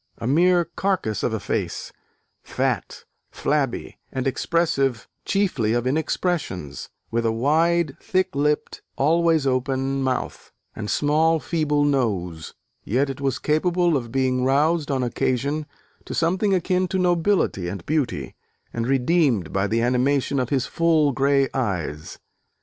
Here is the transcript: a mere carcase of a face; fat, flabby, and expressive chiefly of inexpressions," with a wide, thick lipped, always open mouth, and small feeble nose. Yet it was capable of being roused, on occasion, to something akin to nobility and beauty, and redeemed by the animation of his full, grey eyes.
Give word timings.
a 0.17 0.25
mere 0.25 0.65
carcase 0.65 1.21
of 1.21 1.31
a 1.31 1.39
face; 1.39 1.93
fat, 2.41 3.03
flabby, 3.29 3.99
and 4.11 4.25
expressive 4.25 5.07
chiefly 5.25 5.73
of 5.73 5.85
inexpressions," 5.85 6.89
with 7.11 7.23
a 7.23 7.31
wide, 7.31 7.95
thick 7.99 8.33
lipped, 8.35 8.81
always 8.95 9.45
open 9.45 10.01
mouth, 10.01 10.51
and 10.75 10.89
small 10.89 11.39
feeble 11.39 11.85
nose. 11.85 12.55
Yet 12.83 13.11
it 13.11 13.21
was 13.21 13.37
capable 13.37 13.95
of 13.95 14.11
being 14.11 14.43
roused, 14.43 14.89
on 14.89 15.03
occasion, 15.03 15.67
to 16.05 16.15
something 16.15 16.51
akin 16.55 16.87
to 16.87 16.97
nobility 16.97 17.67
and 17.67 17.85
beauty, 17.85 18.33
and 18.73 18.87
redeemed 18.87 19.53
by 19.53 19.67
the 19.67 19.83
animation 19.83 20.39
of 20.39 20.49
his 20.49 20.65
full, 20.65 21.11
grey 21.11 21.47
eyes. 21.53 22.17